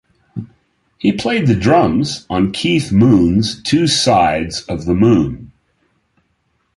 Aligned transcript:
He 0.97 1.11
played 1.11 1.45
the 1.45 1.53
drums 1.53 2.25
on 2.27 2.53
Keith 2.53 2.91
Moon's 2.91 3.61
"Two 3.61 3.85
Sides 3.85 4.63
of 4.63 4.85
the 4.85 4.95
Moon". 4.95 5.51